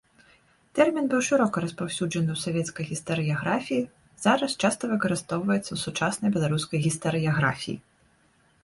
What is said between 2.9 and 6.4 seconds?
гістарыяграфіі, зараз часта выкарыстоўваецца ў сучаснай